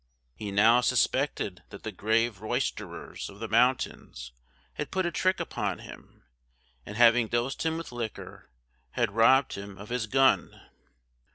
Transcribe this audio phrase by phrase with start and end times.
[0.33, 4.31] He now suspected that the grave roysterers of the mountains
[4.73, 6.23] had put a trick upon him,
[6.87, 8.49] and, having dosed him with liquor,
[8.93, 10.59] had robbed him of his gun.